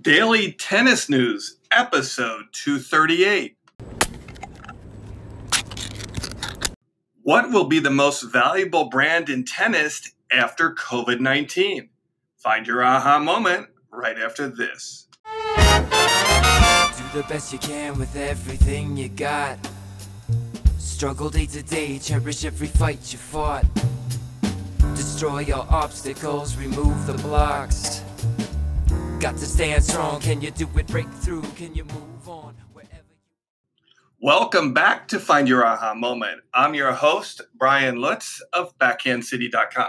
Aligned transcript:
Daily 0.00 0.50
Tennis 0.50 1.08
News, 1.08 1.58
episode 1.70 2.46
238. 2.50 3.56
What 7.22 7.50
will 7.50 7.64
be 7.64 7.78
the 7.78 7.90
most 7.90 8.22
valuable 8.22 8.86
brand 8.90 9.30
in 9.30 9.44
tennis 9.44 10.12
after 10.32 10.74
COVID 10.74 11.20
19? 11.20 11.90
Find 12.36 12.66
your 12.66 12.84
aha 12.84 13.20
moment 13.20 13.68
right 13.92 14.18
after 14.18 14.48
this. 14.48 15.06
Do 15.24 15.30
the 17.14 17.24
best 17.28 17.52
you 17.52 17.60
can 17.60 17.96
with 17.96 18.16
everything 18.16 18.96
you 18.96 19.08
got. 19.08 19.58
Struggle 20.76 21.30
day 21.30 21.46
to 21.46 21.62
day, 21.62 22.00
cherish 22.00 22.44
every 22.44 22.66
fight 22.66 23.12
you 23.12 23.18
fought. 23.18 23.64
Destroy 24.96 25.38
your 25.38 25.66
obstacles, 25.70 26.56
remove 26.56 27.06
the 27.06 27.14
blocks. 27.14 28.03
Got 29.24 29.38
to 29.38 29.46
stand 29.46 29.82
strong. 29.82 30.20
Can 30.20 30.42
you 30.42 30.50
do 30.50 30.68
it? 30.76 30.86
Break 30.86 31.08
through. 31.08 31.40
Can 31.56 31.74
you 31.74 31.84
move 31.84 32.28
on? 32.28 32.54
Welcome 34.20 34.74
back 34.74 35.08
to 35.08 35.18
Find 35.18 35.48
Your 35.48 35.64
Aha 35.64 35.94
Moment. 35.94 36.42
I'm 36.52 36.74
your 36.74 36.92
host, 36.92 37.40
Brian 37.54 38.02
Lutz 38.02 38.42
of 38.52 38.78
BackhandCity.com. 38.78 39.88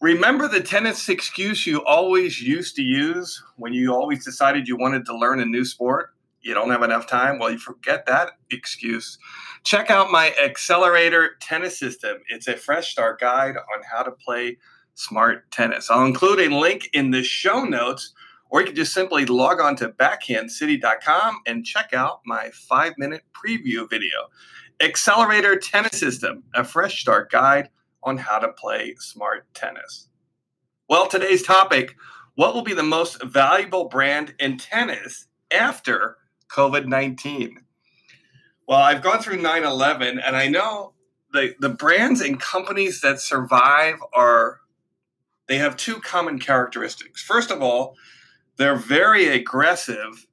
Remember 0.00 0.48
the 0.48 0.62
tennis 0.62 1.06
excuse 1.10 1.66
you 1.66 1.84
always 1.84 2.40
used 2.40 2.76
to 2.76 2.82
use 2.82 3.44
when 3.56 3.74
you 3.74 3.92
always 3.92 4.24
decided 4.24 4.66
you 4.66 4.78
wanted 4.78 5.04
to 5.04 5.14
learn 5.14 5.40
a 5.40 5.44
new 5.44 5.66
sport? 5.66 6.14
You 6.40 6.54
don't 6.54 6.70
have 6.70 6.82
enough 6.82 7.06
time? 7.06 7.38
Well, 7.38 7.50
you 7.50 7.58
forget 7.58 8.06
that 8.06 8.30
excuse. 8.50 9.18
Check 9.64 9.90
out 9.90 10.10
my 10.10 10.32
Accelerator 10.42 11.32
Tennis 11.42 11.78
System. 11.78 12.16
It's 12.30 12.48
a 12.48 12.56
fresh 12.56 12.90
start 12.90 13.20
guide 13.20 13.56
on 13.58 13.82
how 13.92 14.02
to 14.02 14.12
play 14.12 14.56
smart 14.94 15.50
tennis. 15.50 15.90
I'll 15.90 16.06
include 16.06 16.40
a 16.40 16.54
link 16.54 16.88
in 16.94 17.10
the 17.10 17.22
show 17.22 17.64
notes, 17.64 18.14
or 18.50 18.60
you 18.60 18.66
can 18.66 18.76
just 18.76 18.92
simply 18.92 19.24
log 19.24 19.60
on 19.60 19.76
to 19.76 19.88
backhandcity.com 19.88 21.40
and 21.46 21.64
check 21.64 21.92
out 21.94 22.20
my 22.26 22.50
five 22.52 22.94
minute 22.98 23.22
preview 23.32 23.88
video. 23.88 24.28
Accelerator 24.80 25.56
Tennis 25.56 25.98
System, 25.98 26.44
a 26.54 26.64
fresh 26.64 27.00
start 27.00 27.30
guide 27.30 27.70
on 28.02 28.18
how 28.18 28.38
to 28.38 28.48
play 28.48 28.94
smart 28.98 29.46
tennis. 29.54 30.08
Well, 30.88 31.06
today's 31.06 31.42
topic 31.42 31.94
what 32.40 32.54
will 32.54 32.62
be 32.62 32.72
the 32.72 32.82
most 32.82 33.22
valuable 33.22 33.84
brand 33.88 34.34
in 34.38 34.56
tennis 34.56 35.26
after 35.50 36.16
COVID 36.48 36.86
19? 36.86 37.60
Well, 38.66 38.78
I've 38.78 39.02
gone 39.02 39.20
through 39.20 39.42
9 39.42 39.64
11, 39.64 40.18
and 40.18 40.36
I 40.36 40.48
know 40.48 40.94
the, 41.32 41.54
the 41.58 41.68
brands 41.68 42.20
and 42.22 42.40
companies 42.40 43.02
that 43.02 43.20
survive 43.20 43.96
are, 44.14 44.60
they 45.48 45.58
have 45.58 45.76
two 45.76 45.96
common 45.96 46.38
characteristics. 46.38 47.22
First 47.22 47.50
of 47.50 47.62
all, 47.62 47.96
they're 48.60 48.76
very 48.76 49.26
aggressive 49.26 50.26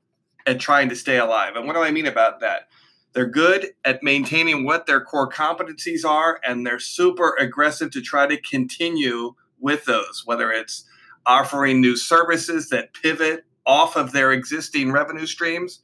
at 0.45 0.59
trying 0.59 0.89
to 0.89 0.97
stay 0.97 1.17
alive. 1.17 1.55
And 1.55 1.65
what 1.65 1.77
do 1.77 1.81
I 1.81 1.91
mean 1.91 2.07
about 2.07 2.41
that? 2.41 2.67
They're 3.13 3.25
good 3.25 3.69
at 3.85 4.03
maintaining 4.03 4.65
what 4.65 4.85
their 4.85 4.99
core 4.99 5.31
competencies 5.31 6.03
are, 6.03 6.41
and 6.45 6.67
they're 6.67 6.77
super 6.77 7.37
aggressive 7.39 7.89
to 7.91 8.01
try 8.01 8.27
to 8.27 8.35
continue 8.41 9.33
with 9.61 9.85
those, 9.85 10.23
whether 10.25 10.51
it's 10.51 10.83
offering 11.25 11.79
new 11.79 11.95
services 11.95 12.67
that 12.67 12.93
pivot 12.93 13.45
off 13.65 13.95
of 13.95 14.11
their 14.11 14.33
existing 14.33 14.91
revenue 14.91 15.25
streams 15.25 15.79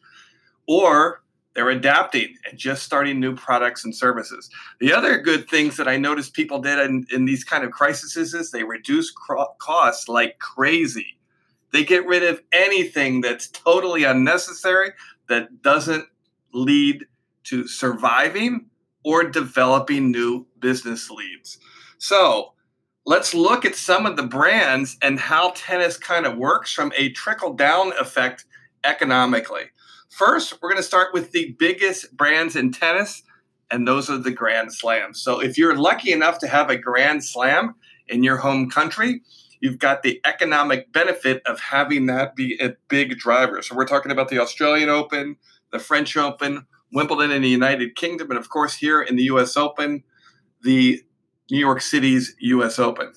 or 0.67 1.23
they're 1.55 1.69
adapting 1.69 2.35
and 2.49 2.59
just 2.59 2.83
starting 2.83 3.21
new 3.21 3.37
products 3.37 3.85
and 3.85 3.95
services. 3.95 4.49
The 4.81 4.91
other 4.91 5.17
good 5.17 5.49
things 5.49 5.77
that 5.77 5.87
I 5.87 5.95
noticed 5.95 6.33
people 6.33 6.59
did 6.59 6.77
in, 6.79 7.05
in 7.09 7.23
these 7.23 7.45
kind 7.45 7.63
of 7.63 7.71
crises 7.71 8.17
is 8.17 8.51
they 8.51 8.65
reduce 8.65 9.11
cro- 9.11 9.55
costs 9.59 10.09
like 10.09 10.39
crazy. 10.39 11.17
They 11.73 11.83
get 11.83 12.05
rid 12.05 12.23
of 12.23 12.41
anything 12.51 13.21
that's 13.21 13.47
totally 13.47 14.03
unnecessary 14.03 14.91
that 15.27 15.63
doesn't 15.63 16.05
lead 16.53 17.05
to 17.45 17.67
surviving 17.67 18.67
or 19.03 19.23
developing 19.23 20.11
new 20.11 20.45
business 20.59 21.09
leads. 21.09 21.57
So 21.97 22.53
let's 23.05 23.33
look 23.33 23.65
at 23.65 23.75
some 23.75 24.05
of 24.05 24.17
the 24.17 24.23
brands 24.23 24.97
and 25.01 25.19
how 25.19 25.51
tennis 25.55 25.97
kind 25.97 26.27
of 26.27 26.37
works 26.37 26.71
from 26.71 26.93
a 26.95 27.09
trickle 27.09 27.53
down 27.53 27.91
effect 27.99 28.45
economically. 28.83 29.63
First, 30.09 30.61
we're 30.61 30.69
going 30.69 30.77
to 30.77 30.83
start 30.83 31.11
with 31.11 31.31
the 31.31 31.55
biggest 31.57 32.15
brands 32.15 32.55
in 32.55 32.71
tennis, 32.71 33.23
and 33.71 33.87
those 33.87 34.11
are 34.11 34.19
the 34.19 34.31
Grand 34.31 34.71
Slams. 34.71 35.19
So 35.19 35.39
if 35.39 35.57
you're 35.57 35.75
lucky 35.75 36.11
enough 36.11 36.37
to 36.39 36.47
have 36.47 36.69
a 36.69 36.77
Grand 36.77 37.23
Slam 37.25 37.73
in 38.07 38.21
your 38.21 38.37
home 38.37 38.69
country, 38.69 39.21
you've 39.63 39.79
got 39.79 40.03
the 40.03 40.19
economic 40.25 40.91
benefit 40.91 41.41
of 41.45 41.57
having 41.57 42.05
that 42.07 42.35
be 42.35 42.59
a 42.61 42.75
big 42.89 43.17
driver. 43.17 43.61
So 43.61 43.77
we're 43.77 43.85
talking 43.85 44.11
about 44.11 44.27
the 44.27 44.39
Australian 44.39 44.89
Open, 44.89 45.37
the 45.71 45.79
French 45.79 46.17
Open, 46.17 46.67
Wimbledon 46.91 47.31
in 47.31 47.41
the 47.41 47.49
United 47.49 47.95
Kingdom, 47.95 48.29
and 48.29 48.37
of 48.37 48.49
course, 48.49 48.73
here 48.75 49.01
in 49.01 49.15
the 49.15 49.23
US 49.23 49.55
Open, 49.55 50.03
the 50.63 51.01
New 51.49 51.59
York 51.59 51.79
City's 51.79 52.35
US 52.39 52.77
Open. 52.77 53.13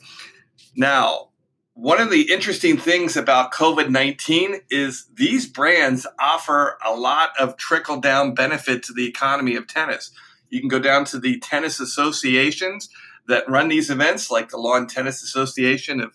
Now, 0.76 1.30
one 1.74 2.00
of 2.00 2.12
the 2.12 2.32
interesting 2.32 2.76
things 2.76 3.16
about 3.16 3.52
COVID 3.52 3.90
19 3.90 4.60
is 4.70 5.08
these 5.12 5.48
brands 5.48 6.06
offer 6.20 6.78
a 6.86 6.94
lot 6.94 7.30
of 7.40 7.56
trickle 7.56 8.00
down 8.00 8.34
benefit 8.34 8.84
to 8.84 8.92
the 8.92 9.08
economy 9.08 9.56
of 9.56 9.66
tennis. 9.66 10.12
You 10.48 10.60
can 10.60 10.68
go 10.68 10.78
down 10.78 11.06
to 11.06 11.18
the 11.18 11.40
tennis 11.40 11.80
associations 11.80 12.88
that 13.28 13.48
run 13.48 13.68
these 13.68 13.90
events, 13.90 14.30
like 14.30 14.50
the 14.50 14.58
Lawn 14.58 14.86
Tennis 14.86 15.22
Association 15.22 16.00
of, 16.00 16.12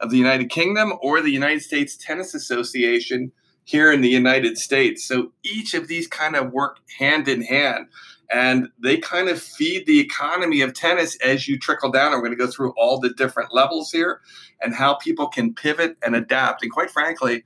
of 0.00 0.10
the 0.10 0.18
United 0.18 0.50
Kingdom 0.50 0.92
or 1.02 1.20
the 1.20 1.30
United 1.30 1.62
States 1.62 1.96
Tennis 1.96 2.34
Association 2.34 3.32
here 3.64 3.90
in 3.92 4.02
the 4.02 4.08
United 4.08 4.58
States. 4.58 5.06
So 5.06 5.32
each 5.42 5.74
of 5.74 5.88
these 5.88 6.06
kind 6.06 6.36
of 6.36 6.52
work 6.52 6.78
hand 6.98 7.28
in 7.28 7.42
hand 7.42 7.86
and 8.32 8.68
they 8.78 8.96
kind 8.96 9.28
of 9.28 9.40
feed 9.40 9.86
the 9.86 10.00
economy 10.00 10.60
of 10.60 10.74
tennis 10.74 11.16
as 11.16 11.46
you 11.46 11.58
trickle 11.58 11.90
down. 11.90 12.12
We're 12.12 12.18
going 12.18 12.30
to 12.30 12.36
go 12.36 12.50
through 12.50 12.72
all 12.76 12.98
the 12.98 13.10
different 13.10 13.54
levels 13.54 13.90
here 13.90 14.20
and 14.60 14.74
how 14.74 14.94
people 14.94 15.28
can 15.28 15.54
pivot 15.54 15.96
and 16.02 16.16
adapt. 16.16 16.62
And 16.62 16.72
quite 16.72 16.90
frankly, 16.90 17.44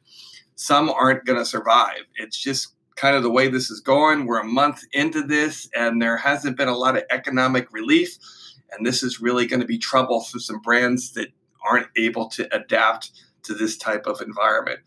some 0.54 0.90
aren't 0.90 1.25
going 1.25 1.38
to 1.38 1.44
survive. 1.44 2.02
It's 2.16 2.38
just 2.38 2.75
kind 2.96 3.16
of 3.16 3.22
the 3.22 3.30
way 3.30 3.48
this 3.48 3.70
is 3.70 3.80
going. 3.80 4.26
We're 4.26 4.40
a 4.40 4.44
month 4.44 4.82
into 4.92 5.22
this, 5.22 5.69
and 5.76 6.02
there 6.02 6.16
hasn't 6.16 6.56
been 6.56 6.69
a 6.69 6.76
lot 6.76 6.96
of 6.96 7.04
economic 7.10 7.72
relief. 7.72 8.16
And 8.72 8.86
this 8.86 9.02
is 9.02 9.20
really 9.20 9.46
going 9.46 9.60
to 9.60 9.66
be 9.66 9.78
trouble 9.78 10.22
for 10.22 10.38
some 10.38 10.60
brands 10.60 11.12
that 11.12 11.28
aren't 11.66 11.88
able 11.96 12.28
to 12.30 12.54
adapt 12.54 13.10
to 13.44 13.54
this 13.54 13.76
type 13.76 14.06
of 14.06 14.20
environment. 14.20 14.80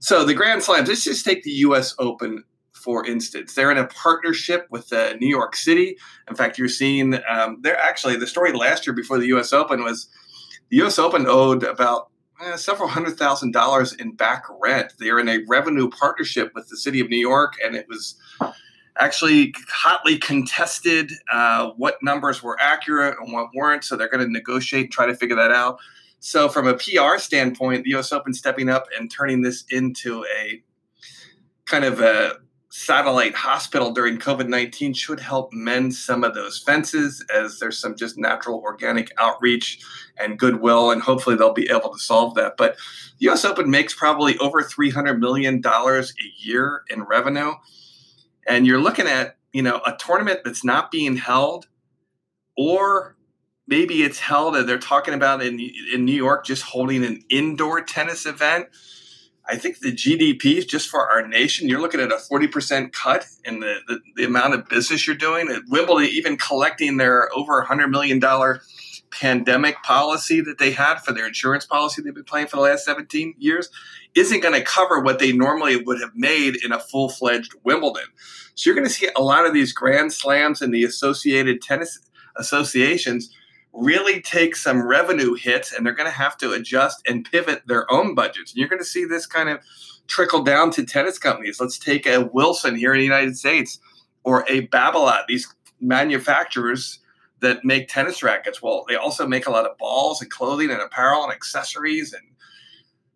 So, 0.00 0.24
the 0.24 0.34
Grand 0.34 0.62
Slams, 0.62 0.88
let's 0.88 1.04
just 1.04 1.24
take 1.24 1.44
the 1.44 1.50
US 1.50 1.94
Open 1.98 2.44
for 2.82 3.06
instance. 3.06 3.54
They're 3.54 3.70
in 3.70 3.78
a 3.78 3.86
partnership 3.86 4.66
with 4.70 4.92
uh, 4.92 5.14
New 5.20 5.28
York 5.28 5.54
City. 5.54 5.96
In 6.28 6.34
fact, 6.34 6.58
you're 6.58 6.68
seeing 6.68 7.14
um, 7.28 7.58
they're 7.62 7.78
actually 7.78 8.16
the 8.16 8.26
story 8.26 8.52
last 8.52 8.86
year 8.86 8.94
before 8.94 9.18
the 9.18 9.26
U.S. 9.28 9.52
Open 9.52 9.84
was 9.84 10.08
the 10.70 10.78
U.S. 10.78 10.98
Open 10.98 11.26
owed 11.26 11.62
about 11.62 12.10
eh, 12.42 12.56
several 12.56 12.88
hundred 12.88 13.16
thousand 13.16 13.52
dollars 13.52 13.92
in 13.92 14.12
back 14.16 14.44
rent. 14.60 14.94
They're 14.98 15.20
in 15.20 15.28
a 15.28 15.44
revenue 15.48 15.88
partnership 15.88 16.52
with 16.54 16.68
the 16.68 16.76
city 16.76 16.98
of 17.00 17.08
New 17.08 17.18
York, 17.18 17.54
and 17.64 17.76
it 17.76 17.86
was 17.88 18.16
actually 18.98 19.54
hotly 19.70 20.18
contested 20.18 21.12
uh, 21.32 21.70
what 21.76 21.96
numbers 22.02 22.42
were 22.42 22.56
accurate 22.60 23.16
and 23.20 23.32
what 23.32 23.48
weren't. 23.54 23.84
So 23.84 23.96
they're 23.96 24.08
going 24.08 24.24
to 24.24 24.30
negotiate 24.30 24.84
and 24.84 24.92
try 24.92 25.06
to 25.06 25.14
figure 25.14 25.36
that 25.36 25.50
out. 25.50 25.78
So, 26.20 26.48
from 26.48 26.68
a 26.68 26.74
PR 26.74 27.18
standpoint, 27.18 27.82
the 27.82 27.90
U.S. 27.90 28.12
Open 28.12 28.32
stepping 28.32 28.68
up 28.68 28.86
and 28.96 29.10
turning 29.10 29.42
this 29.42 29.64
into 29.70 30.24
a 30.38 30.62
kind 31.64 31.84
of 31.84 32.00
a 32.00 32.34
satellite 32.70 33.34
hospital 33.34 33.90
during 33.90 34.18
COVID 34.18 34.48
19 34.48 34.94
should 34.94 35.20
help 35.20 35.52
mend 35.52 35.94
some 35.94 36.24
of 36.24 36.34
those 36.34 36.58
fences 36.58 37.22
as 37.34 37.58
there's 37.58 37.76
some 37.76 37.96
just 37.96 38.16
natural 38.16 38.60
organic 38.60 39.12
outreach 39.18 39.80
and 40.16 40.38
goodwill, 40.38 40.90
and 40.90 41.02
hopefully 41.02 41.36
they'll 41.36 41.52
be 41.52 41.68
able 41.70 41.92
to 41.92 41.98
solve 41.98 42.34
that. 42.36 42.56
But 42.56 42.76
the 43.18 43.28
US 43.30 43.44
Open 43.44 43.70
makes 43.70 43.92
probably 43.92 44.38
over 44.38 44.62
$300 44.62 45.18
million 45.18 45.60
a 45.64 46.04
year 46.38 46.82
in 46.88 47.02
revenue. 47.02 47.52
And 48.46 48.66
you're 48.66 48.80
looking 48.80 49.06
at, 49.06 49.36
you 49.52 49.62
know, 49.62 49.80
a 49.86 49.96
tournament 49.96 50.40
that's 50.44 50.64
not 50.64 50.90
being 50.90 51.16
held, 51.16 51.66
or 52.56 53.16
maybe 53.66 54.02
it's 54.02 54.18
held 54.18 54.56
and 54.56 54.68
they're 54.68 54.78
talking 54.78 55.14
about 55.14 55.42
in, 55.42 55.60
in 55.92 56.04
New 56.04 56.14
York 56.14 56.44
just 56.44 56.62
holding 56.62 57.04
an 57.04 57.22
indoor 57.30 57.80
tennis 57.82 58.26
event 58.26 58.68
I 59.48 59.56
think 59.56 59.80
the 59.80 59.92
GDP 59.92 60.66
just 60.66 60.88
for 60.88 61.10
our 61.10 61.26
nation, 61.26 61.68
you're 61.68 61.80
looking 61.80 62.00
at 62.00 62.12
a 62.12 62.16
40% 62.16 62.92
cut 62.92 63.26
in 63.44 63.60
the, 63.60 63.80
the, 63.88 64.00
the 64.16 64.24
amount 64.24 64.54
of 64.54 64.68
business 64.68 65.06
you're 65.06 65.16
doing. 65.16 65.48
Wimbledon, 65.68 66.08
even 66.10 66.36
collecting 66.36 66.96
their 66.96 67.28
over 67.34 67.64
$100 67.64 67.90
million 67.90 68.20
pandemic 69.12 69.82
policy 69.82 70.40
that 70.40 70.58
they 70.58 70.70
had 70.70 70.96
for 70.96 71.12
their 71.12 71.26
insurance 71.26 71.66
policy 71.66 72.02
they've 72.02 72.14
been 72.14 72.24
playing 72.24 72.46
for 72.46 72.56
the 72.56 72.62
last 72.62 72.84
17 72.84 73.34
years 73.38 73.68
isn't 74.14 74.40
going 74.40 74.54
to 74.54 74.64
cover 74.64 75.00
what 75.00 75.18
they 75.18 75.32
normally 75.32 75.76
would 75.76 76.00
have 76.00 76.14
made 76.14 76.56
in 76.64 76.72
a 76.72 76.80
full 76.80 77.08
fledged 77.08 77.54
Wimbledon. 77.64 78.08
So 78.54 78.68
you're 78.68 78.74
going 78.74 78.86
to 78.86 78.92
see 78.92 79.08
a 79.16 79.22
lot 79.22 79.46
of 79.46 79.54
these 79.54 79.72
grand 79.72 80.12
slams 80.12 80.60
and 80.60 80.72
the 80.72 80.84
associated 80.84 81.62
tennis 81.62 81.98
associations 82.36 83.34
really 83.72 84.20
take 84.20 84.54
some 84.54 84.86
revenue 84.86 85.34
hits 85.34 85.72
and 85.72 85.86
they're 85.86 85.94
going 85.94 86.10
to 86.10 86.16
have 86.16 86.36
to 86.38 86.52
adjust 86.52 87.02
and 87.06 87.28
pivot 87.30 87.62
their 87.66 87.90
own 87.90 88.14
budgets. 88.14 88.52
And 88.52 88.58
you're 88.58 88.68
going 88.68 88.80
to 88.80 88.84
see 88.84 89.04
this 89.04 89.26
kind 89.26 89.48
of 89.48 89.60
trickle 90.06 90.42
down 90.42 90.70
to 90.72 90.84
tennis 90.84 91.18
companies. 91.18 91.58
Let's 91.60 91.78
take 91.78 92.06
a 92.06 92.28
Wilson 92.32 92.76
here 92.76 92.92
in 92.92 92.98
the 92.98 93.04
United 93.04 93.36
States 93.36 93.78
or 94.24 94.44
a 94.48 94.66
Babolat, 94.68 95.26
these 95.26 95.52
manufacturers 95.80 97.00
that 97.42 97.64
make 97.64 97.88
tennis 97.88 98.22
rackets. 98.22 98.62
Well, 98.62 98.84
they 98.88 98.94
also 98.94 99.26
make 99.26 99.46
a 99.46 99.50
lot 99.50 99.66
of 99.66 99.76
balls 99.76 100.22
and 100.22 100.30
clothing 100.30 100.70
and 100.70 100.80
apparel 100.80 101.24
and 101.24 101.32
accessories. 101.32 102.12
And 102.12 102.22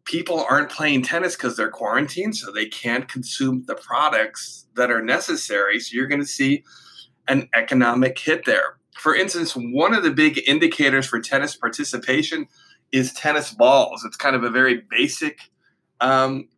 people 0.04 0.44
aren't 0.50 0.70
playing 0.70 1.02
tennis 1.02 1.36
because 1.36 1.56
they're 1.56 1.70
quarantined, 1.70 2.36
so 2.36 2.52
they 2.52 2.66
can't 2.66 3.08
consume 3.08 3.64
the 3.66 3.76
products 3.76 4.66
that 4.74 4.90
are 4.90 5.02
necessary. 5.02 5.80
So 5.80 5.96
you're 5.96 6.08
going 6.08 6.20
to 6.20 6.26
see 6.26 6.64
an 7.28 7.48
economic 7.54 8.18
hit 8.18 8.44
there. 8.44 8.76
For 8.94 9.14
instance, 9.14 9.54
one 9.54 9.94
of 9.94 10.02
the 10.02 10.10
big 10.10 10.42
indicators 10.46 11.06
for 11.06 11.20
tennis 11.20 11.56
participation 11.56 12.48
is 12.92 13.12
tennis 13.12 13.52
balls. 13.52 14.04
It's 14.04 14.16
kind 14.16 14.36
of 14.36 14.42
a 14.42 14.50
very 14.50 14.82
basic 14.90 15.50
um, 16.00 16.48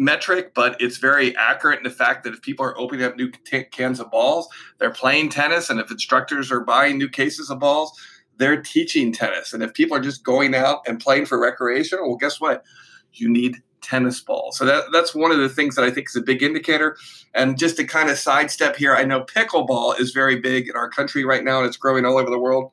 metric, 0.00 0.52
but 0.54 0.80
it's 0.80 0.96
very 0.96 1.36
accurate 1.36 1.78
in 1.78 1.84
the 1.84 1.90
fact 1.90 2.24
that 2.24 2.32
if 2.32 2.40
people 2.40 2.64
are 2.64 2.76
opening 2.80 3.04
up 3.04 3.16
new 3.16 3.30
t- 3.30 3.64
cans 3.64 4.00
of 4.00 4.10
balls, 4.10 4.48
they're 4.78 4.90
playing 4.90 5.28
tennis. 5.28 5.68
And 5.68 5.78
if 5.78 5.90
instructors 5.90 6.50
are 6.50 6.60
buying 6.60 6.96
new 6.96 7.08
cases 7.08 7.50
of 7.50 7.60
balls, 7.60 7.92
they're 8.38 8.62
teaching 8.62 9.12
tennis. 9.12 9.52
And 9.52 9.62
if 9.62 9.74
people 9.74 9.96
are 9.96 10.00
just 10.00 10.24
going 10.24 10.54
out 10.54 10.80
and 10.86 10.98
playing 10.98 11.26
for 11.26 11.38
recreation, 11.38 11.98
well, 12.02 12.16
guess 12.16 12.40
what? 12.40 12.64
You 13.12 13.28
need 13.28 13.58
tennis 13.82 14.20
balls. 14.20 14.56
So 14.56 14.64
that, 14.64 14.84
that's 14.90 15.14
one 15.14 15.32
of 15.32 15.38
the 15.38 15.48
things 15.50 15.76
that 15.76 15.84
I 15.84 15.90
think 15.90 16.08
is 16.08 16.16
a 16.16 16.22
big 16.22 16.42
indicator. 16.42 16.96
And 17.34 17.58
just 17.58 17.76
to 17.76 17.84
kind 17.84 18.08
of 18.08 18.18
sidestep 18.18 18.76
here, 18.76 18.96
I 18.96 19.04
know 19.04 19.22
pickleball 19.22 20.00
is 20.00 20.12
very 20.12 20.40
big 20.40 20.68
in 20.68 20.76
our 20.76 20.88
country 20.88 21.24
right 21.24 21.44
now 21.44 21.58
and 21.58 21.66
it's 21.66 21.76
growing 21.76 22.06
all 22.06 22.18
over 22.18 22.30
the 22.30 22.38
world. 22.38 22.72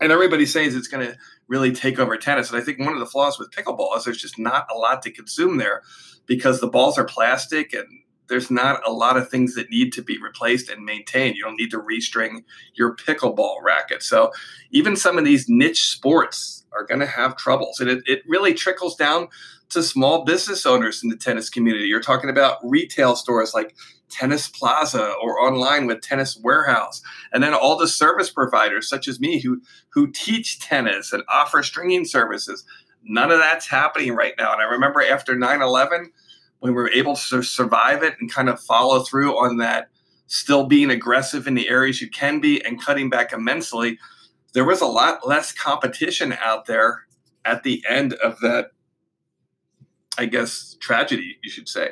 And 0.00 0.12
everybody 0.12 0.46
says 0.46 0.74
it's 0.74 0.88
going 0.88 1.06
to 1.06 1.16
really 1.48 1.72
take 1.72 1.98
over 1.98 2.16
tennis. 2.16 2.50
And 2.50 2.60
I 2.60 2.64
think 2.64 2.78
one 2.78 2.92
of 2.92 3.00
the 3.00 3.06
flaws 3.06 3.38
with 3.38 3.50
pickleball 3.50 3.96
is 3.96 4.04
there's 4.04 4.20
just 4.20 4.38
not 4.38 4.66
a 4.70 4.76
lot 4.76 5.02
to 5.02 5.10
consume 5.10 5.56
there 5.56 5.82
because 6.26 6.60
the 6.60 6.68
balls 6.68 6.98
are 6.98 7.04
plastic 7.04 7.72
and 7.72 7.86
there's 8.28 8.50
not 8.50 8.86
a 8.86 8.92
lot 8.92 9.16
of 9.16 9.28
things 9.28 9.54
that 9.54 9.70
need 9.70 9.92
to 9.94 10.02
be 10.02 10.18
replaced 10.18 10.68
and 10.68 10.84
maintained. 10.84 11.36
You 11.36 11.44
don't 11.44 11.56
need 11.56 11.70
to 11.70 11.80
restring 11.80 12.44
your 12.74 12.94
pickleball 12.94 13.62
racket. 13.62 14.02
So 14.02 14.32
even 14.70 14.96
some 14.96 15.18
of 15.18 15.24
these 15.24 15.48
niche 15.48 15.88
sports 15.88 16.66
are 16.72 16.84
going 16.84 17.00
to 17.00 17.06
have 17.06 17.36
troubles. 17.36 17.80
And 17.80 17.88
it, 17.88 18.02
it 18.06 18.22
really 18.28 18.52
trickles 18.52 18.94
down 18.94 19.28
to 19.70 19.82
small 19.82 20.24
business 20.24 20.64
owners 20.66 21.02
in 21.02 21.08
the 21.08 21.16
tennis 21.16 21.50
community. 21.50 21.86
You're 21.86 22.00
talking 22.00 22.30
about 22.30 22.58
retail 22.62 23.16
stores 23.16 23.54
like 23.54 23.74
Tennis 24.10 24.48
Plaza 24.48 25.12
or 25.22 25.40
online 25.40 25.86
with 25.86 26.00
Tennis 26.00 26.38
Warehouse, 26.42 27.02
and 27.32 27.42
then 27.42 27.54
all 27.54 27.76
the 27.76 27.88
service 27.88 28.30
providers 28.30 28.88
such 28.88 29.08
as 29.08 29.20
me 29.20 29.40
who 29.40 29.60
who 29.90 30.10
teach 30.10 30.60
tennis 30.60 31.12
and 31.12 31.22
offer 31.28 31.62
stringing 31.62 32.04
services. 32.04 32.64
None 33.02 33.30
of 33.30 33.38
that's 33.38 33.68
happening 33.68 34.14
right 34.14 34.34
now. 34.38 34.52
And 34.52 34.60
I 34.60 34.64
remember 34.64 35.02
after 35.02 35.34
9/11 35.34 36.10
when 36.60 36.74
we 36.74 36.82
were 36.82 36.90
able 36.90 37.16
to 37.16 37.42
survive 37.42 38.02
it 38.02 38.16
and 38.20 38.32
kind 38.32 38.48
of 38.48 38.60
follow 38.60 39.02
through 39.02 39.38
on 39.38 39.58
that 39.58 39.88
still 40.26 40.66
being 40.66 40.90
aggressive 40.90 41.46
in 41.46 41.54
the 41.54 41.68
areas 41.68 42.00
you 42.00 42.10
can 42.10 42.40
be 42.40 42.62
and 42.64 42.82
cutting 42.82 43.08
back 43.08 43.32
immensely, 43.32 43.98
there 44.52 44.64
was 44.64 44.80
a 44.80 44.86
lot 44.86 45.26
less 45.26 45.52
competition 45.52 46.36
out 46.42 46.66
there 46.66 47.06
at 47.44 47.62
the 47.62 47.82
end 47.88 48.12
of 48.14 48.40
that 48.40 48.72
I 50.18 50.26
guess, 50.26 50.76
tragedy, 50.80 51.38
you 51.42 51.50
should 51.50 51.68
say. 51.68 51.90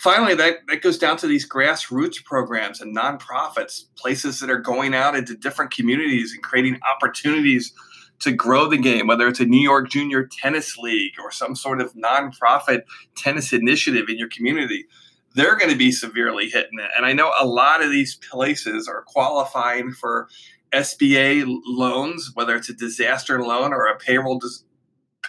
Finally, 0.00 0.34
that, 0.34 0.66
that 0.66 0.80
goes 0.80 0.96
down 0.96 1.18
to 1.18 1.26
these 1.26 1.46
grassroots 1.46 2.24
programs 2.24 2.80
and 2.80 2.96
nonprofits, 2.96 3.84
places 3.96 4.40
that 4.40 4.48
are 4.48 4.58
going 4.58 4.94
out 4.94 5.14
into 5.14 5.36
different 5.36 5.70
communities 5.70 6.32
and 6.32 6.42
creating 6.42 6.80
opportunities 6.90 7.74
to 8.18 8.32
grow 8.32 8.66
the 8.66 8.78
game, 8.78 9.06
whether 9.06 9.28
it's 9.28 9.40
a 9.40 9.44
New 9.44 9.60
York 9.60 9.90
Junior 9.90 10.26
Tennis 10.26 10.78
League 10.78 11.20
or 11.22 11.30
some 11.30 11.54
sort 11.54 11.82
of 11.82 11.92
nonprofit 11.92 12.84
tennis 13.14 13.52
initiative 13.52 14.06
in 14.08 14.16
your 14.16 14.30
community. 14.30 14.86
They're 15.34 15.56
going 15.56 15.70
to 15.70 15.76
be 15.76 15.92
severely 15.92 16.48
hitting 16.48 16.78
it. 16.78 16.90
And 16.96 17.04
I 17.04 17.12
know 17.12 17.34
a 17.38 17.46
lot 17.46 17.82
of 17.82 17.90
these 17.90 18.14
places 18.14 18.88
are 18.88 19.02
qualifying 19.02 19.92
for 19.92 20.28
SBA 20.72 21.44
loans, 21.66 22.30
whether 22.32 22.56
it's 22.56 22.70
a 22.70 22.74
disaster 22.74 23.42
loan 23.42 23.74
or 23.74 23.86
a 23.86 23.98
payroll 23.98 24.38
dis- 24.38 24.64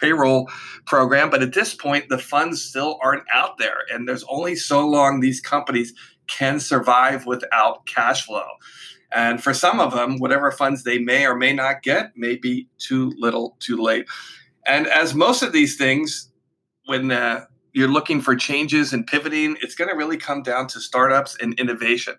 payroll 0.02 0.50
program. 0.86 1.30
But 1.30 1.42
at 1.42 1.54
this 1.54 1.74
point, 1.74 2.08
the 2.08 2.18
funds 2.18 2.62
still 2.62 2.98
aren't 3.02 3.24
out 3.32 3.58
there. 3.58 3.78
And 3.90 4.08
there's 4.08 4.24
only 4.28 4.56
so 4.56 4.86
long 4.86 5.20
these 5.20 5.40
companies 5.40 5.94
can 6.26 6.60
survive 6.60 7.24
without 7.24 7.86
cash 7.86 8.26
flow. 8.26 8.46
And 9.14 9.42
for 9.42 9.54
some 9.54 9.78
of 9.78 9.92
them, 9.92 10.18
whatever 10.18 10.50
funds 10.50 10.84
they 10.84 10.98
may 10.98 11.26
or 11.26 11.36
may 11.36 11.52
not 11.52 11.82
get 11.82 12.16
may 12.16 12.36
be 12.36 12.68
too 12.78 13.12
little 13.18 13.56
too 13.60 13.76
late. 13.76 14.06
And 14.66 14.86
as 14.86 15.14
most 15.14 15.42
of 15.42 15.52
these 15.52 15.76
things, 15.76 16.30
when 16.86 17.10
uh, 17.10 17.44
you're 17.72 17.88
looking 17.88 18.20
for 18.20 18.34
changes 18.34 18.92
and 18.92 19.06
pivoting, 19.06 19.56
it's 19.60 19.74
going 19.74 19.90
to 19.90 19.96
really 19.96 20.16
come 20.16 20.42
down 20.42 20.66
to 20.68 20.80
startups 20.80 21.36
and 21.40 21.58
innovation. 21.58 22.14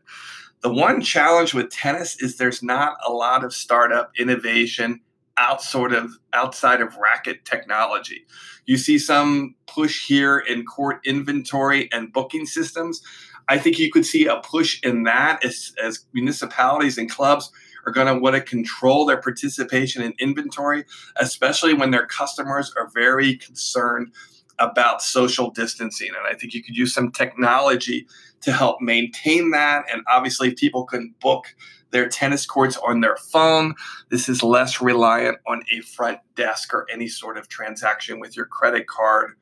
The 0.61 0.73
one 0.73 1.01
challenge 1.01 1.53
with 1.53 1.71
tennis 1.71 2.21
is 2.21 2.37
there's 2.37 2.63
not 2.63 2.95
a 3.05 3.11
lot 3.11 3.43
of 3.43 3.53
startup 3.53 4.11
innovation 4.17 5.01
out 5.37 5.61
sort 5.61 5.93
of 5.93 6.11
outside 6.33 6.81
of 6.81 6.95
racket 6.97 7.45
technology. 7.45 8.25
You 8.65 8.77
see 8.77 8.97
some 8.97 9.55
push 9.67 10.07
here 10.07 10.39
in 10.39 10.65
court 10.65 10.99
inventory 11.05 11.89
and 11.91 12.13
booking 12.13 12.45
systems. 12.45 13.01
I 13.49 13.57
think 13.57 13.79
you 13.79 13.91
could 13.91 14.05
see 14.05 14.25
a 14.25 14.37
push 14.37 14.79
in 14.83 15.03
that 15.03 15.43
as, 15.43 15.73
as 15.83 16.05
municipalities 16.13 16.97
and 16.97 17.09
clubs 17.09 17.51
are 17.85 17.91
going 17.91 18.07
to 18.07 18.17
want 18.17 18.35
to 18.35 18.41
control 18.41 19.05
their 19.05 19.19
participation 19.19 20.01
in 20.01 20.13
inventory, 20.19 20.85
especially 21.17 21.73
when 21.73 21.91
their 21.91 22.05
customers 22.05 22.73
are 22.77 22.89
very 22.93 23.35
concerned 23.35 24.13
about 24.59 25.01
social 25.01 25.49
distancing. 25.49 26.09
And 26.09 26.25
I 26.27 26.37
think 26.37 26.53
you 26.53 26.63
could 26.63 26.77
use 26.77 26.93
some 26.93 27.11
technology 27.11 28.07
to 28.41 28.51
help 28.51 28.81
maintain 28.81 29.51
that. 29.51 29.85
And 29.91 30.03
obviously, 30.09 30.53
people 30.53 30.85
can 30.85 31.13
book 31.19 31.55
their 31.93 32.09
tennis 32.09 32.45
courts 32.45 32.77
on 32.85 32.99
their 32.99 33.15
phone. 33.15 33.75
This 34.09 34.27
is 34.27 34.43
less 34.43 34.81
reliant 34.81 35.37
on 35.47 35.63
a 35.71 35.79
front 35.81 36.19
desk 36.35 36.73
or 36.73 36.85
any 36.91 37.07
sort 37.07 37.37
of 37.37 37.47
transaction 37.47 38.19
with 38.19 38.35
your 38.35 38.47
credit 38.47 38.87
card 38.87 39.35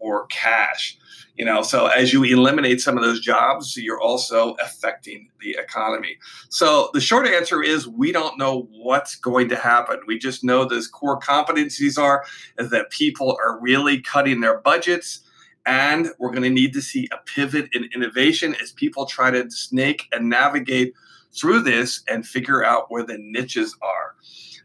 or 0.00 0.26
cash. 0.26 0.98
You 1.36 1.44
know, 1.44 1.62
so 1.62 1.86
as 1.86 2.12
you 2.12 2.24
eliminate 2.24 2.80
some 2.80 2.96
of 2.96 3.04
those 3.04 3.20
jobs, 3.20 3.76
you're 3.76 4.00
also 4.00 4.54
affecting 4.54 5.30
the 5.40 5.56
economy. 5.58 6.16
So 6.48 6.90
the 6.94 7.00
short 7.00 7.28
answer 7.28 7.62
is 7.62 7.86
we 7.86 8.10
don't 8.10 8.38
know 8.38 8.68
what's 8.72 9.14
going 9.14 9.48
to 9.50 9.56
happen. 9.56 10.00
We 10.06 10.18
just 10.18 10.42
know 10.42 10.64
those 10.64 10.88
core 10.88 11.20
competencies 11.20 11.96
are 11.96 12.24
is 12.58 12.70
that 12.70 12.90
people 12.90 13.38
are 13.44 13.60
really 13.60 14.00
cutting 14.00 14.40
their 14.40 14.58
budgets. 14.58 15.20
And 15.66 16.08
we're 16.18 16.30
going 16.30 16.42
to 16.44 16.50
need 16.50 16.72
to 16.72 16.80
see 16.80 17.08
a 17.12 17.18
pivot 17.18 17.68
in 17.74 17.90
innovation 17.94 18.56
as 18.62 18.72
people 18.72 19.04
try 19.04 19.30
to 19.30 19.50
snake 19.50 20.06
and 20.12 20.30
navigate 20.30 20.94
through 21.38 21.62
this 21.62 22.02
and 22.08 22.26
figure 22.26 22.64
out 22.64 22.90
where 22.90 23.04
the 23.04 23.18
niches 23.18 23.76
are. 23.82 24.14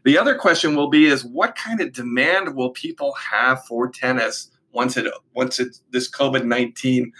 The 0.04 0.18
other 0.18 0.36
question 0.36 0.76
will 0.76 0.90
be 0.90 1.06
is 1.06 1.24
what 1.24 1.56
kind 1.56 1.80
of 1.80 1.92
demand 1.92 2.54
will 2.54 2.70
people 2.70 3.14
have 3.14 3.64
for 3.64 3.88
tennis 3.88 4.50
once 4.72 4.96
it 4.96 5.06
once 5.34 5.58
it 5.58 5.78
this 5.90 6.10
COVID-19 6.10 7.10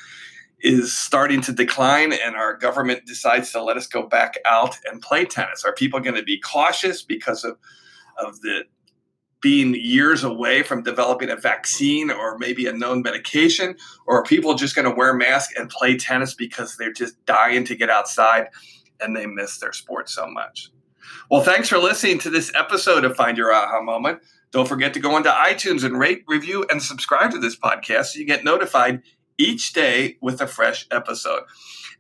is 0.61 0.97
starting 0.97 1.41
to 1.43 1.53
decline 1.53 2.13
and 2.13 2.37
our 2.37 2.57
government 2.57 3.07
decides 3.07 3.53
to 3.53 3.63
let 3.63 3.77
us 3.77 3.87
go 3.87 4.07
back 4.07 4.35
out 4.45 4.79
and 4.91 5.01
play 5.01 5.25
tennis? 5.25 5.65
Are 5.65 5.75
people 5.75 6.01
going 6.01 6.17
to 6.17 6.23
be 6.23 6.39
cautious 6.39 7.03
because 7.03 7.45
of 7.45 7.57
of 8.19 8.41
the 8.43 8.65
being 9.41 9.75
years 9.75 10.25
away 10.25 10.63
from 10.63 10.83
developing 10.83 11.29
a 11.29 11.37
vaccine 11.37 12.11
or 12.11 12.39
maybe 12.39 12.67
a 12.67 12.73
known 12.73 13.03
medication? 13.03 13.77
Or 14.07 14.21
are 14.21 14.25
people 14.25 14.55
just 14.55 14.75
going 14.75 14.89
to 14.89 14.95
wear 14.95 15.13
masks 15.13 15.53
and 15.59 15.69
play 15.69 15.99
tennis 15.99 16.35
because 16.35 16.77
they're 16.77 16.93
just 16.93 17.23
dying 17.27 17.65
to 17.65 17.77
get 17.77 17.91
outside 17.91 18.49
and 19.01 19.17
they 19.17 19.27
miss 19.27 19.59
their 19.59 19.73
sport 19.73 20.09
so 20.09 20.27
much. 20.27 20.71
Well, 21.31 21.43
thanks 21.43 21.69
for 21.69 21.79
listening 21.79 22.19
to 22.21 22.31
this 22.31 22.53
episode 22.55 23.05
of 23.05 23.17
Find 23.17 23.37
Your 23.37 23.53
Aha 23.53 23.83
Moment. 23.83 24.21
Don't 24.51 24.69
forget 24.69 24.95
to 24.95 25.01
go 25.01 25.15
onto 25.15 25.29
iTunes 25.29 25.85
and 25.85 25.99
rate, 25.99 26.25
review, 26.27 26.65
and 26.71 26.83
subscribe 26.83 27.31
to 27.33 27.39
this 27.39 27.57
podcast 27.57 28.07
so 28.07 28.19
you 28.19 28.25
get 28.25 28.45
notified 28.45 29.03
each 29.37 29.73
day 29.73 30.17
with 30.21 30.41
a 30.41 30.47
fresh 30.47 30.87
episode. 30.91 31.43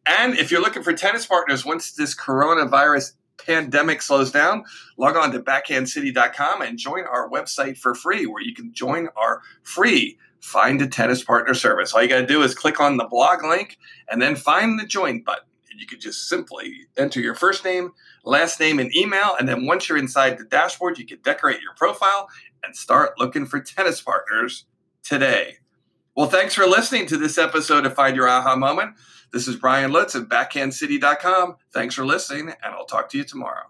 And 0.07 0.39
if 0.39 0.51
you're 0.51 0.61
looking 0.61 0.83
for 0.83 0.93
tennis 0.93 1.27
partners 1.27 1.65
once 1.65 1.93
this 1.93 2.15
coronavirus 2.15 3.13
pandemic 3.39 4.03
slows 4.03 4.31
down, 4.31 4.65
log 4.97 5.17
on 5.17 5.33
to 5.33 5.41
backhandcity.com 5.41 6.63
and 6.63 6.79
join 6.79 7.05
our 7.05 7.29
website 7.29 7.77
for 7.77 7.95
free, 7.95 8.27
where 8.27 8.43
you 8.43 8.55
can 8.55 8.73
join 8.73 9.09
our 9.17 9.43
free 9.63 10.19
Find 10.41 10.81
a 10.83 10.87
Tennis 10.87 11.25
Partner 11.25 11.55
service. 11.55 11.95
All 11.95 12.03
you 12.03 12.09
got 12.09 12.21
to 12.21 12.27
do 12.27 12.43
is 12.43 12.55
click 12.55 12.79
on 12.79 12.99
the 12.99 13.07
blog 13.07 13.43
link 13.43 13.79
and 14.09 14.21
then 14.21 14.37
find 14.37 14.79
the 14.79 14.87
join 14.87 15.23
button 15.23 15.47
you 15.79 15.87
could 15.87 16.01
just 16.01 16.29
simply 16.29 16.87
enter 16.97 17.21
your 17.21 17.35
first 17.35 17.65
name, 17.65 17.93
last 18.25 18.61
name, 18.61 18.79
and 18.79 18.95
email. 18.95 19.37
And 19.39 19.49
then 19.49 19.67
once 19.67 19.89
you're 19.89 19.99
inside 19.99 20.39
the 20.39 20.45
dashboard, 20.45 20.99
you 20.99 21.07
can 21.07 21.19
decorate 21.23 21.61
your 21.61 21.75
profile 21.77 22.29
and 22.65 22.77
start 22.77 23.19
looking 23.19 23.47
for 23.47 23.61
tennis 23.61 24.01
partners 24.01 24.67
today. 25.03 25.59
Well, 26.17 26.29
thanks 26.29 26.55
for 26.55 26.67
listening 26.67 27.07
to 27.07 27.17
this 27.17 27.39
episode 27.39 27.87
of 27.87 27.95
Find 27.95 28.17
Your 28.17 28.29
Aha 28.29 28.57
Moment. 28.57 28.95
This 29.33 29.49
is 29.49 29.57
Brian 29.57 29.91
Lutz 29.91 30.15
of 30.15 30.29
BackhandCity.com. 30.29 31.57
Thanks 31.73 31.95
for 31.97 32.07
listening, 32.07 32.51
and 32.63 32.75
I'll 32.75 32.87
talk 32.87 33.09
to 33.11 33.19
you 33.19 33.25
tomorrow. 33.25 33.65